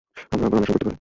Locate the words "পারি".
0.83-0.89